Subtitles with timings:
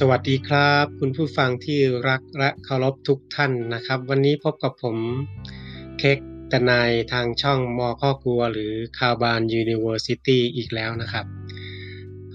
[0.00, 1.78] สวัสดีครับ คุณผู้ฟังที่
[2.08, 4.96] รักและเคารพทุกท่านนะครับ วันนี้พบกับผม
[5.98, 6.18] เค้ก
[6.52, 11.26] ตนายทางช่องมอข้อกลัว หรือคาวบานยูนิเวอร์ซิตี้อีกแล้วนะครับ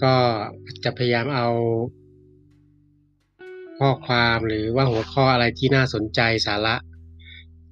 [0.04, 0.16] ก็
[0.84, 1.48] จะพยายามเอา
[3.80, 6.76] ข้อความหรือว่าหัวข้ออะไรที่น่าสนใจสาระ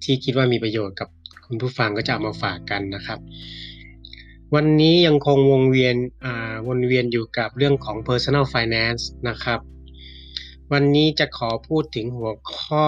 [0.03, 1.09] ที่คิดว่ามีประโยชน์กับ
[1.45, 3.19] คุณผู้ฟังก็จะเอามาฝากกันนะครับ
[4.55, 5.95] วันนี้ยังคงวงเวียน
[6.25, 9.59] อ่าวนเวียนอยู่กับเรื่องของ personal finance นะครับ
[10.73, 12.87] วันนี้จะขอพูดถึงหัวข้อ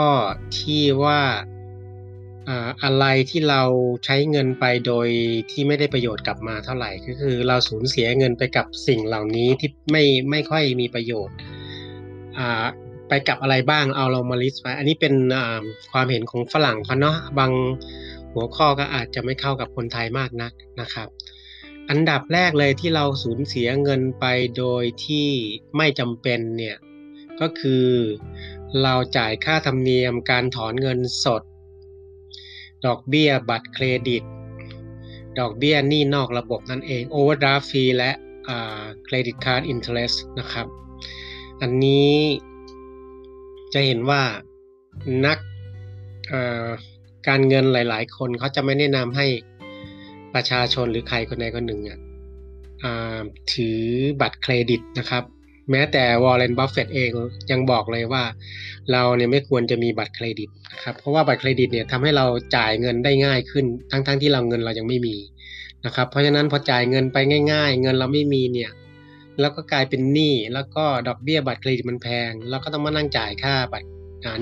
[0.60, 1.22] ที่ว่า
[2.84, 3.64] อะไรที่เรา
[4.06, 5.08] ใช้เงินไปโดย
[5.52, 11.36] ที่ไม่ได้ประโยชน์กลับมาเท่าไหร่ ก็คือเราสูญเสียเงินไปกับสิ่งเหล่านี้ที่ไม่ไม่ค่อยมีประโยชน์
[13.08, 15.14] ไปกับอะไรบ้างเอาเรามาลิสต์ไว้อันนี้เป็น
[15.92, 17.52] ความเห็นของฝรั่งเขาเนาะบาง
[18.34, 20.52] หัวข้อก็อาจจะไม่เข้ากับคนไทยมากนัก
[20.82, 21.08] นะครับ
[21.90, 24.26] อันดับแรกเลยที่เราสูญเสียเงินไป
[24.58, 25.28] โดยที่
[25.78, 26.78] ไม่จำเป็นเนี่ย
[27.40, 27.86] ก็คือ
[28.84, 31.42] เราจ่ายค่าธรรมเนียมการถอนเงินสด
[32.86, 34.24] ดอกเบี้ยบัตรเครดิต
[35.40, 38.12] ดอกเบี้ยหนี้นอกระบบนั่นเอง overdraft fee และ
[39.04, 40.66] เครดิตการ์ดอินเทอร์เ t นะครับ
[41.62, 42.14] อันนี้
[43.74, 44.22] จะเห็นว่า
[45.26, 45.38] นัก
[47.28, 49.28] การเงินหลายๆ คนเขาจะไม่แนะนำให้
[50.34, 52.00] ประชาชนหรือใครคนใดคนหนึ่งอะ
[53.54, 53.82] ถือ
[54.22, 55.24] บัตรเครดิตนะครับ
[55.70, 57.12] แม้แต่วอร์เรนบัฟเฟตเอง
[57.52, 58.24] ยังบอกเลยว่า
[58.92, 65.18] เราเนี่ยไม่ควรจะมีบัตรเครดิตนะครับเพราะว่าบัตรเครดิตเนี่ยทำให้เราจ่ายเงินได้ง่ายขึ้น ทั้งๆที่เราเงินเรายังไม่มี
[65.86, 67.18] นะครับเพราะฉะนั้นพอจ่ายเงินไป
[67.52, 68.72] ง่าย ๆ เงินเราไม่มีเนี่ย
[69.40, 73.88] แล้วก็กลายเป็นหนี้แล้วก็ดอกเบี้ยบัตรเครดิตมันแพง แล้วก็ต้องมานั่งจ่ายค่าบัตร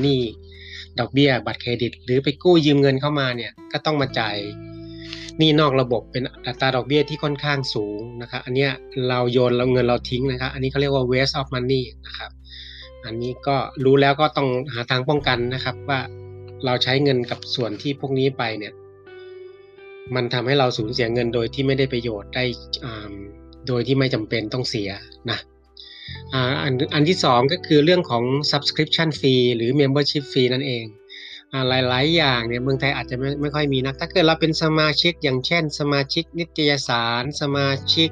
[0.01, 0.21] หนี้
[0.99, 4.35] ดอกเบี้ยบัตรเครดิต หรือไปกู้ยืมเงินเข้ามาเนี่ยก็ต้องมาจ่าย
[5.41, 8.67] นี้นอกระบบเป็นอัตราดอกเบี้ยที่ค่อนข้างสูงนะครับอันนี้
[9.09, 12.31] เราโยนเราเงินเราทิ้งนะครับอันนี้เขาเรียกว่า waste of money นะครับ
[13.05, 13.55] อันนี้ก็
[13.85, 15.99] รู้แล้วก็ต้องหาทางป้องกันนะครับ ว่า
[16.65, 18.73] เราใช้เงินกับส่วนที่พวกนี้ไปเนี่ย
[20.15, 22.43] มันทำให้เราสูญเสียเงินโดยที่ไม่ได้ประโยชน์ได้
[23.67, 24.89] โดยที่ไม่จำเป็นต้องเสีย
[25.31, 25.39] นะ
[26.33, 30.83] อันอันที่สองก็คือเรื่องของ subscription fee หรือ membership fee นั่นเอง
[31.67, 38.09] หลาย ๆ อย่างเนี่ยเมืองไทยอาจจะไม่ไม่ค่อยมีนัก ถ้าเกิดเราเป็นสมาชิกอย่างเช่น สมาชิกนิตยสาร สมาชิก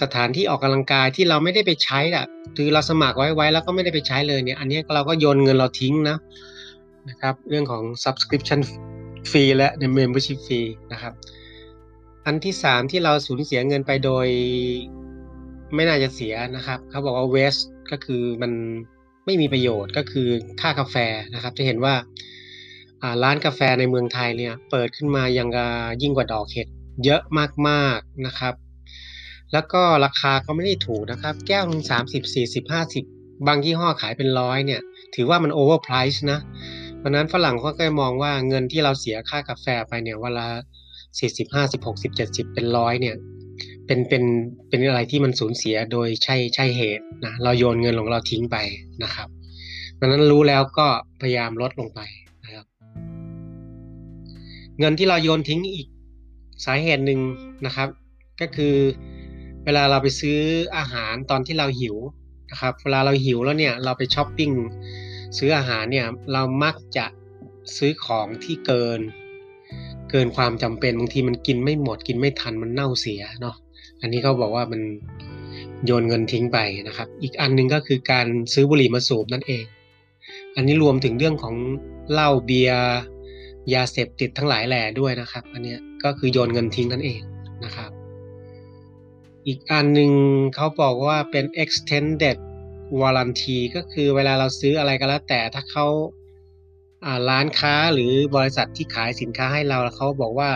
[0.00, 2.24] สถานที่ออกกำลังกายที่เราไม่ได้ไปใช้อะ
[2.56, 6.16] คือเราสมัครไว้ไว้แล้วก็ไม่ได้ไปใช้เลยเนี่ย อันนี้เราก็โยนเงินเราทิ้งนะ
[7.08, 8.60] นะครับ เรื่องของ subscription
[9.30, 9.68] fee และ
[9.98, 11.12] membership fee นะครับ
[12.26, 14.26] อันที่สามที่เราสูญเสียเงินไปโดย
[15.74, 18.52] ไม่น่าจะเสียนะครับ เขาบอกว่า waste ก็คือมัน
[19.26, 20.28] ไม่มีประโยชน์ก็คือ
[20.60, 20.96] ค่ากาแฟ
[21.34, 21.94] นะครับ จะเห็นว่า
[23.22, 25.48] ร้านกาแฟในเมืองไทยเนี่ยเปิดขึ้นมายัง
[26.02, 26.68] ยิ่งกว่าดอกเห็ด
[27.04, 27.22] เยอะ
[27.68, 28.54] มากๆนะครับ
[29.52, 33.04] แล้วก็ราคาก็ไม่ได้ถูกนะครับ แก้วนึงสามสิบสี่สิบห้าสิบ
[33.46, 34.80] บางยี่ห้อขายเป็นร้อยเนี่ย
[35.14, 36.38] ถือว่ามันโอเวอร์ไพรส์นะ
[36.98, 40.48] เพราะนั้นฝรั่งเขาก็มองว่าเงินที่เราเสียค่ากาแฟไปเนี่ยเวลา
[41.18, 43.16] สี่สิบห้าสิบหกสิบเจ็ดสิบเป็นร้อยเนี่ย
[43.86, 44.24] เป็นเป็น
[44.68, 48.56] เป็นอะไรที่มันสูญเสียโดยใช่ใช่เหตุนะเราโยนเงินของเราทิ้งไป
[49.02, 49.28] นะครับ
[49.98, 50.86] ดังนั้นรู้แล้วก็
[51.20, 52.00] พยายามลดลงไป
[52.44, 52.66] นะครับ
[54.78, 55.86] เงินที่เราโยนทิ้งอีก
[56.64, 57.20] สาเหตุหนึ่ง
[57.66, 57.88] นะครับ
[58.40, 58.74] ก็คือ
[59.64, 60.38] เวลาเราไปซื้อ
[60.76, 61.96] อาหารตอนที่เราหิว
[62.50, 64.50] นะครับเวลาเราหิวแล้วเนี่ยเราไปช้อปปิ้ง
[65.38, 67.06] ซื้ออาหารเนี่ยเรามักจะ
[67.76, 69.00] ซื้อของที่เกิน
[70.10, 73.56] เกินความจำเป็นบางทีมันกินไม่หมดกินไม่ทันมันเน่าเสียเนาะ
[74.02, 74.80] อันนี้เขาบอกว่ามัน
[75.86, 79.64] โยนเงินทิ้งไปนะครับ อีกอันนึงก็คือการซื้อบุหรี่มาสูบนั่นเอง
[80.56, 81.56] อันนี้รวมถึงเรื่องของ
[82.12, 82.82] เหล้าเบียร์
[83.74, 87.20] ยาเสพติดทั้งหลายแหล่ด้วยนะครับ อันนี้ก็คือโยนเงินทิ้งนั่นเอง
[87.64, 87.90] นะครับ
[89.46, 90.10] อีกอันหนึ่ง
[90.54, 92.38] เขาบอกว่าเป็น extended
[93.00, 95.86] warranty ก็คือเวลาเราซื้ออะไรก็แล้วแต่ถ้าเขา
[97.30, 100.50] ร้านค้าหรือบริษัทที่ขายสินค้าให้เราเขาบอกว่า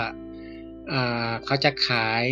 [1.45, 2.25] เขาจะขาย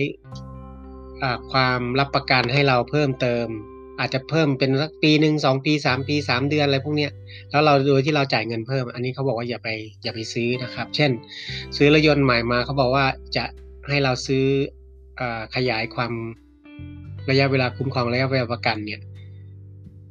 [1.52, 3.46] ความรับประกันให้เราเพิ่มเติม
[4.00, 7.12] อาจจะเพิ่มเป็นสักปีหนึ่งสองปีสามปีสามเดือนอะไรพวกเนี้ย
[7.50, 9.68] แล้วเราโดยที่เราจ่ายเงินเพิ่ม อันนี้เขาบอกว่าอย่าไป
[10.02, 11.10] อย่าไปซื้อนะครับ เช่น
[11.76, 13.06] ซื้อรถยนต์ใหม่มาเขาบอกว่า
[13.36, 13.44] จะ
[13.88, 14.44] ให้เราซื้อ
[15.20, 15.22] อ
[15.54, 16.12] ขยายความ
[17.30, 19.00] ระยะเวลาคุ้มครองระยะเวลาประกันเนี่ย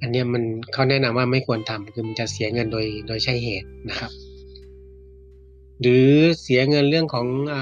[0.02, 4.12] อันนี้มันเขาแนะนำว่าไม่ควรทำคือมันจะเสียเงินโดยโดยใช่เหตุนะครับ
[5.82, 6.10] หรือ
[6.42, 7.56] เสียเงินเรื่องของอ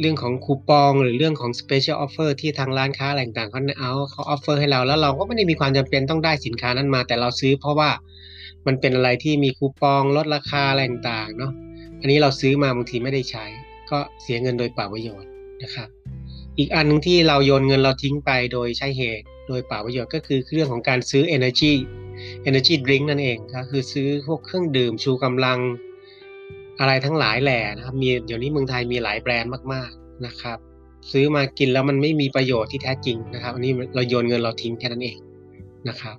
[0.00, 7.90] เรื่องของคูปองหรือเรื่องของ special offer ที่ทางร้านค้าอะไรต่างๆเขาเอาเขาออฟเฟอร์ให้เราแล้วเราก็ไม่ได้มีความจำเป็นต้องได้สินค้านั้นมา แต่เราซื้อเพราะว่า
[8.66, 11.52] มันเป็นอะไรที่มีคูปองลดราคาอะไรต่างๆเนาะ
[12.00, 13.44] อันนี้เราซื้อมาบางทีไม่ได้ใช้
[13.90, 15.28] ก็เสียเงินโดยเปล่าประโยชน์
[15.62, 15.88] นะครับ
[16.58, 21.74] อีกอันนึงที่เราโยนเงินเราทิ้งไปโดยใช้เหตุโดยเปล่าประโยชน์ก็คือเรื่องของการซื้อ energy
[22.48, 25.58] energy drink นั่นเองก็คือซื้อพวกเครื่องดื่มชูกำลัง
[26.80, 30.58] อะไรทั้งหลายแหล่นะครับมีเดี๋ยวนี้เมืองไทยมีหลายแบรนด์มากๆนะครับ
[31.12, 35.16] ซื้อมากินแล้วมันไม่มีประโยชน์ที่แท้จริงนะครับอันนี้เราโยนเงินเราทิ้งแค่นั้นเอง
[35.88, 36.16] นะครับ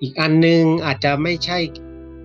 [0.00, 1.58] อีกอันนึงอาจจะไม่ใช่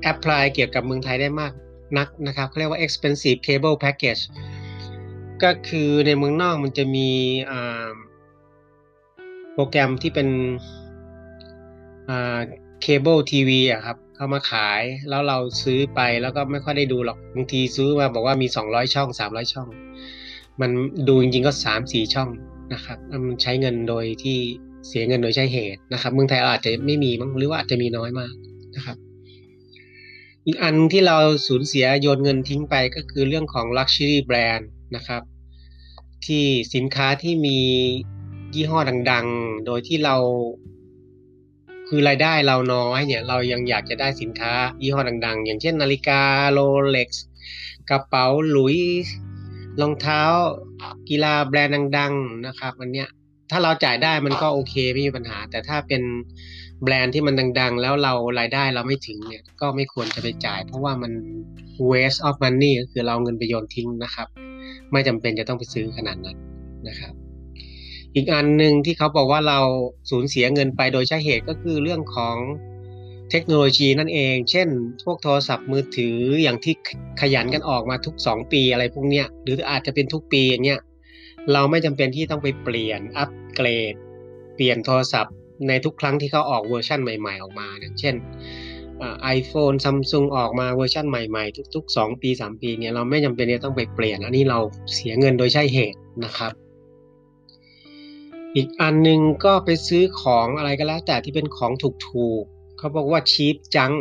[0.01, 1.51] apply เกี่ยวกับเมืองไทยได้มาก
[1.97, 4.21] นักนะครับเขาเรียกว่า expensive cable package
[5.43, 7.09] ก็คือในเมืองนอกมันจะมี
[9.53, 10.27] โปรแกรมที่เป็น
[12.81, 19.67] เคเบิลทีวีอะครับ เข้ามาขายแล้วเราซื้อไปแล้วก็ไม่ค่อยได้ดูหรอกบางทีซื้อมาบอกว่ามี 200 ช่อง 300 ช่อง
[20.61, 20.71] มัน
[21.07, 22.29] ดูจริงๆก็ 3-4 ช่อง
[22.73, 24.37] นะครับมันใช้เงินโดยที่
[24.87, 28.33] เสียเงินโดยใช้เหตุนะครับ เมืองไทยอาจจะไม่มีมั้งหรือว่าอาจจะมีน้อยมาก
[28.75, 28.97] นะครับ
[30.45, 31.17] อีกอันที่เรา
[31.47, 34.63] สูญเสียโยนเงินทิ้งไปก็คือเรื่องของ Luxury Brand
[34.95, 35.21] นะครับ
[36.25, 36.43] ที่
[36.75, 37.59] สินค้าที่มี
[38.53, 38.79] ยี่ห้อ
[39.11, 40.15] ดังๆ โดยที่เรา
[41.95, 46.59] คือรายได้เราน้อยเนี่ยเรายังอยากจะได้สินค้ายี่ห้อดัง ๆ อย่างเช่นนาฬิกาโร
[46.91, 47.25] เล็กซ์
[47.89, 48.77] กระเป๋าหลุย
[49.81, 50.21] รองเท้า
[51.09, 53.07] กีฬาแบรนด์ดัง ๆนะครับอันเนี้ย
[53.51, 56.01] ถ้าเราจ่ายได้มันก็โอเคไม่มีปัญหา แต่ถ้าเป็น
[56.83, 61.11] แบรนด์ที่มันดัง ๆ แล้วเรารายได้เราไม่ถึงเนี่ยก็ไม่ควรจะไปจ่าย เพราะว่ามัน
[61.89, 64.27] waste of money ก็คือเราเงินไปโยนทิ้งนะครับ
[64.91, 66.37] ไม่จำเป็นจะต้องไปซื้อขนาดนั้น
[66.89, 67.13] นะครับ
[68.15, 69.59] อีกอันหนึ่งที่เขาบอกว่าเรา
[70.09, 72.37] สูญเสียเงินไปโดยใช้เหตุก็คือเรื่องของ
[73.31, 74.67] เทคโนโลยีนั่นเอง เช่น
[75.05, 76.73] พวกโทรศัพท์มือถืออย่างที่
[77.21, 80.79] ขยันกันออกมาทุก 2 ปีอะไรพวกเนี้ย หรืออาจจะเป็นทุกปีอย่างเงี้ย
[81.53, 83.93] เราไม่จำเป็นที่ต้องไปเปลี่ยนอัปเกรด
[84.55, 85.33] เปลี่ยนโทรศัพท์
[85.67, 88.15] ในทุกครั้งที่เขาออกเวอร์ชันใหม่ๆ ออกมาอย่างเช่น
[89.23, 94.59] ไอโฟนซัมซุงออกมาเวอร์ชันใหม่ๆ ทุก ๆ 2 ปี 3 ปีเนี่ยเราไม่จำเป็นที่ต้องไปเปลี่ยน อันนี้เรา
[94.93, 96.53] เสียเงินโดยใช่เหตุนะครับ
[98.55, 101.71] อีกอันนึงก็ไปซื้อของอะไรก็แล้ว แต่ที่เป็นของ
[102.07, 103.95] ถูกๆเขาบอกว่า cheap junk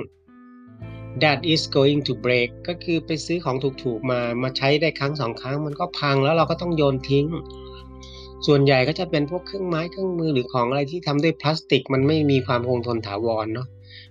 [1.23, 7.27] that is going to break ก็คือไปซื้อของถูกๆมามาใช้ได้ครั้งสองครั้ง มันก็พังแล้วเราก็ต้องโยนทิ้ง
[8.47, 13.67] ส่วนใหญ่ก็จะเป็นพวกเครื่องไม้เครื่องมือหรือของอะไรที่ทำด้วยพลาสติก มันไม่มีความคงทนถาวรเนาะ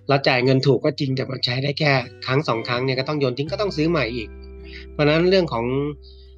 [0.08, 1.92] เราจ่ายเงินถูกก็จริงแต่มันใช้ได้แค่
[2.26, 4.28] ครั้งสองครั้งเนี่ยก็ต้องโยนทิ้งก็ต้องซื้อใหม่อีก
[4.92, 5.64] เพราะนั้นเรื่องของ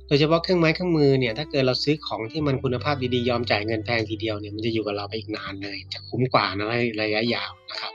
[0.07, 6.67] โดยเฉพาะเครื่องไม้เครื่องมือเนี่ยถ้าเกิดเราซื้อของที่มันคุณภาพดีๆยอมจ่ายเงินแพงทีเดียวเนี่ยมันจะอยู่กับเราไปอีกนานเลย จะคุ้มกว่านะ
[7.03, 7.93] ระยะยาวนะครับ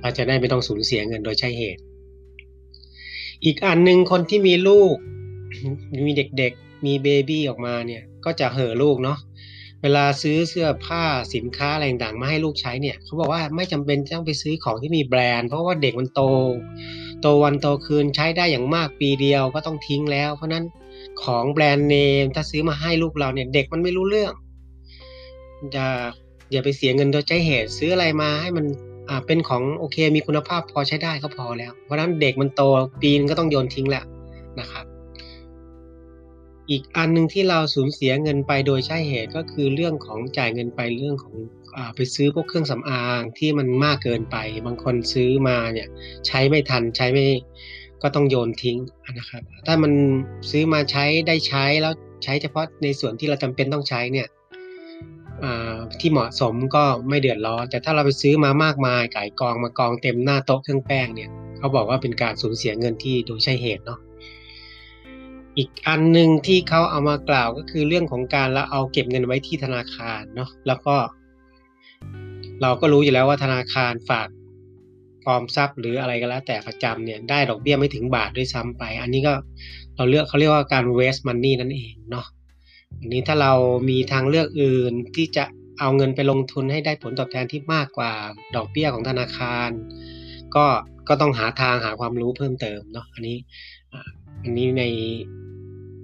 [0.00, 1.82] เราจะได้ไม่ต้องสูญเสียเงินโดยใช่เหตุ
[3.44, 4.96] อีกอันหนึ่งคนที่มีลูก
[6.06, 9.18] มีเด็กๆ มีเบบี้ออกมาเนี่ยก็จะเห่อลูกเนาะ
[9.82, 16.22] เวลาซื้อเสื้อผ้าสินค้าอะไรต่างๆมาให้ลูกใช้เนี่ยเขาบอกว่าไม่จำเป็นต้องไปซื้อของที่มีแบรนด์ เพราะว่าเด็กมันโต
[17.20, 20.64] โตวันโตคืนใช้ได้อย่างมากปีเดียวก็ต้องทิ้งแล้ว เพราะนั้น
[21.24, 24.32] ของแบรนด์เนมถ้าซื้อมาให้ลูกเราเนี่ยเด็กมันไม่รู้เรื่อง
[25.74, 25.86] จะ
[26.52, 28.64] อย่าไปเสียเงินโดยใจเหตุซื้ออะไรมาให้มัน
[29.08, 32.62] อ่าเป็นของโอเคมีคุณภาพพอใช้ได้ก็พอแล้ว เพราะนั้นเด็กมันโต
[33.00, 34.04] ปีนก็ต้องโยนทิ้งแล้ว
[34.60, 34.84] นะครับ
[36.70, 41.34] อีกอันหนึ่งที่เราสูญเสียเงินไปโดยใช่เหตุก็คือเรื่องของจ่ายเงินไปเรื่องของ
[41.76, 45.88] อไปซื้อพวกเครื่องสำอางที่มันมากเกินไป บางคนซื้อมาเนี่ย
[46.26, 47.24] ใช้ไม่ทันใช้ไม่
[48.02, 48.78] ก็ต้องโยนทิ้ง
[49.18, 49.92] นะครับ ถ้ามัน
[50.50, 51.92] ซื้อมาใช้ได้ใช้แล้ว
[52.24, 54.28] ใช้เฉพาะในส่วนที่เราจำเป็นต้องใช้เนี่ย
[56.00, 64.00] ที่เหมาะสมก็ไม่เดือดร้อน แต่ถ้าเราไปซื้อมามากมายไก่กองมากองเต็มหน้าโต๊ะเครื่องแป้งเนี่ยเขาบอกว่าเป็นการสูญเสียเงินที่โดยใช่เหตุเนาะ
[65.58, 70.96] อีกอันหนึ่งที่เขาเอามากล่าวก็คือเรื่องของการเราเอาเก็บเงินไว้ที่ธนาคารเนาะแล้วก็
[72.62, 74.28] เราก็รู้อยู่แล้วว่าธนาคารฝาก
[75.28, 79.34] ออมทรัพย์หรืออะไรก็แล้ว แต่ประจำเนี่ยได้ดอกเบี้ยไม่ถึงบาทด้วยซ้ำไป อันนี้ก็
[79.96, 82.26] เราเลือกเขาเรียกว่าการ waste money นั่นเองเนาะ
[83.00, 83.52] อันนี้ถ้าเรา
[83.88, 85.44] มีทางเลือกอื่นที่จะ
[85.80, 88.12] เอาเงินไปลงทุนให้ได้ผลตอบแทนที่มากกว่า
[88.56, 89.70] ดอกเบี้ยของธนาคาร
[90.54, 90.64] ก็
[91.08, 93.36] ก็ต้องหาทางหาความรู้เพิ่มเติมเนาะอันนี้
[94.42, 94.84] อันนี้ใน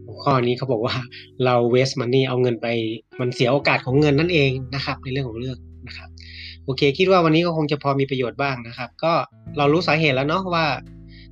[0.07, 0.97] หัวข้อนี้เขาบอกว่า
[1.45, 2.67] เรา waste money เอาเงินไป
[3.21, 6.11] มันเสียโอกาสของเงินนั่นเองนะครับ ในเรื่องของเรื่องนะครับ
[6.65, 9.13] โอเค คิดว่าวันนี้ก็คงจะพอมีประโยชน์บ้างนะครับ ก็
[9.59, 10.67] เรารู้สาเหตุแล้วเนาะว่า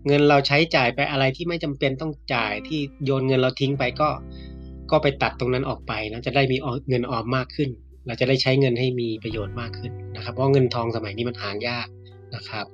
[0.07, 4.09] เงินเราใช้จ่ายไปอะไรที่ไม่จำเป็นต้องจ่ายที่โยนเงินเราทิ้งไปก็
[4.91, 6.57] ก็ไปตัดตรงนั้นออกไปนะจะได้มี
[6.89, 7.71] เงินออมมากขึ้น
[8.07, 11.89] เราจะได้ใช้เงินให้มีประโยชน์มากขึ้นนะครับ เพราะเงินทองสมัยนี้มันหายาก
[12.35, 12.67] นะครับ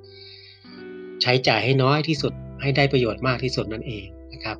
[1.21, 4.57] ใช้จ่ายให้น้อยที่สุดให้ได้ประโยชน์มากที่สุดนั่นเองนะครับ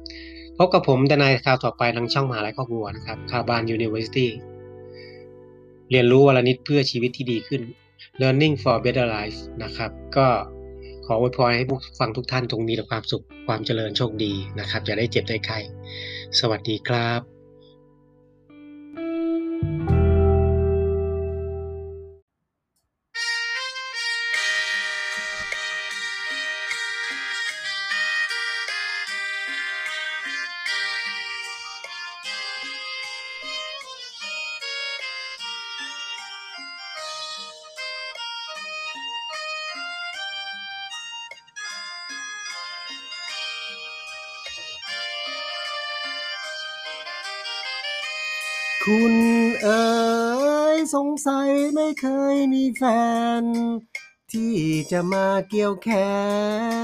[0.58, 4.32] พบกับผมดนายข่าวต่อไปทางช่องมหาลัยครอบครัวนะครับข่าบานยูนิเวอร์ซิตี้
[5.92, 7.62] เรียนรู้วันละนิดเพื่อชีวิตที่ดีขึ้น
[8.22, 10.28] Learning for Better Life นะครับ ก็
[11.06, 15.60] ขออวยพรให้ผู้ฟังทุกท่านตรงมีแต่ความสุขความเจริญโชคดีนะครับอย่าได้เจ็บได้ไข้
[16.40, 17.37] สวัสดีครับ
[48.92, 49.16] คุณ
[49.64, 49.86] เอ๋
[50.76, 52.84] ยสงสัยไม่เคยมีแฟ
[53.42, 53.44] น
[54.32, 54.58] ที่
[54.92, 55.90] จะมาเกี่ยวแข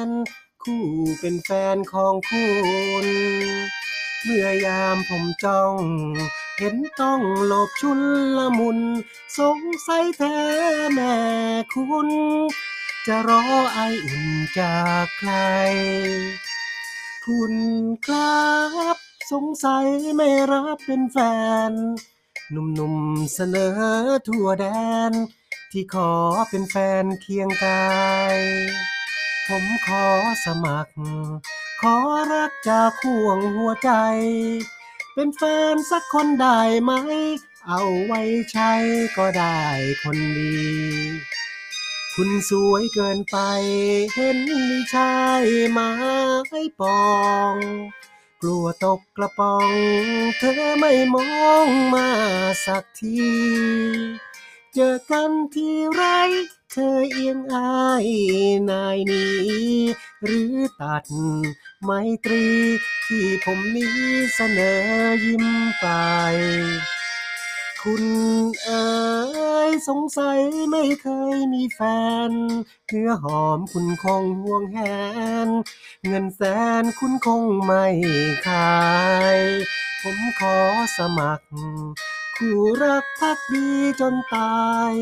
[0.05, 0.07] น
[0.63, 0.86] คู่
[1.19, 2.48] เป็นแฟนของคุ
[3.05, 3.07] ณ
[4.24, 5.75] เมื่อยามผมจ้อง
[6.57, 8.00] เห็นต้องหลบชุน
[8.38, 8.79] ละมุน
[9.39, 10.38] สงสัยแท้
[10.93, 11.15] แม่
[11.74, 12.10] คุณ
[13.07, 13.43] จะรอ
[13.74, 14.25] ไออุ่น
[14.60, 15.31] จากใคร
[17.25, 17.53] คุณ
[18.05, 18.43] ครั
[18.95, 21.18] บ สงสัยไม่รับเป็นแฟ
[21.70, 21.72] น
[22.51, 23.77] หนุ่มๆเสนอ
[24.27, 24.65] ทั่วแด
[25.10, 25.12] น
[25.72, 26.12] ที่ขอ
[26.50, 27.92] เป็นแฟนเคียงกา
[28.36, 28.38] ย
[29.48, 30.06] ผมขอ
[30.46, 30.94] สมัคร
[31.82, 31.96] ขอ
[32.32, 33.92] รักจากห่วงหัวใจ
[35.13, 35.42] เป็นแฟ
[35.74, 36.92] นสักคนได้ไหม
[37.68, 38.72] เอาไว้ใช้
[39.18, 39.62] ก็ได้
[40.03, 40.53] คนดี
[42.15, 43.38] คุณสวยเกินไป
[44.13, 44.38] เห็น
[44.70, 45.92] มีชายไม้
[46.80, 47.03] ปอ
[47.53, 47.56] ง
[48.45, 49.71] กลัวตกกระป๋อง
[50.38, 52.09] เธอไม่มองมา
[52.65, 53.19] สักที
[54.73, 56.03] เจอกันที่ไร
[56.71, 58.07] เธอเอียงอาย
[58.69, 59.71] นายนี้
[60.23, 61.03] หรือตัด
[61.83, 61.89] ไม
[62.25, 62.45] ตรี
[63.05, 63.97] ที่ผมนี้
[64.35, 64.81] เสนอ
[65.25, 65.45] ยิ้ม
[65.79, 65.85] ไป
[67.87, 68.05] คุณ
[68.63, 68.85] เอ๋
[69.69, 70.39] ยสงสัย
[70.71, 71.79] ไม่เคยมีแฟ
[72.29, 72.31] น
[72.87, 74.77] เนื้อหอมคุณคงห่วงแห
[75.47, 75.49] น
[76.07, 76.41] เงินแส
[76.81, 77.85] นคุณคงไม่
[78.47, 78.81] ขา
[79.35, 79.37] ย
[80.01, 80.57] ผมขอ
[80.97, 81.47] สมัคร
[82.37, 84.93] คู่รักพักดีจนตาย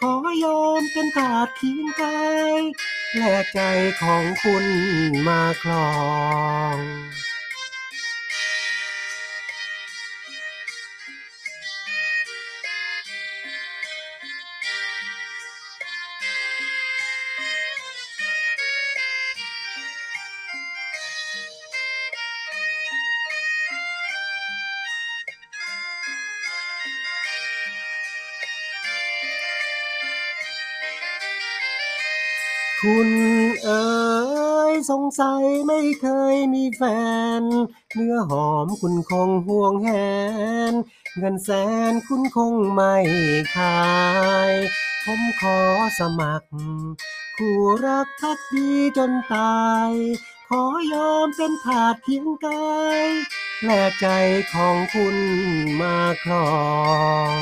[0.00, 0.12] ขอ
[0.44, 2.20] ยอมเป็นทาสเคียงกา
[2.58, 2.60] ย
[3.16, 3.60] แลกใจ
[4.02, 4.66] ของคุณ
[5.26, 5.90] มาครอ
[6.76, 6.78] ง
[32.86, 33.10] คุณ
[33.64, 33.84] เอ๋
[34.70, 36.82] ยสงสัยไม่เคยมีแฟ
[37.40, 37.42] น
[37.94, 39.90] เนื้อหอมคุณคงห่วงแห
[40.72, 40.74] น
[41.18, 41.50] เงินแส
[41.90, 42.96] นคุณคงไม่
[43.56, 43.82] ขา
[44.50, 44.52] ย
[45.04, 45.58] ผมขอ
[45.98, 46.48] สมัคร
[47.36, 49.90] คู่รักพักดีจนตาย
[50.48, 50.62] ขอ
[50.92, 52.72] ยอมเป็นทาสเพียงกา
[53.04, 53.06] ย
[53.64, 54.06] แลกใจ
[54.52, 55.16] ของคุณ
[55.80, 56.50] มาครอ
[57.36, 57.38] ง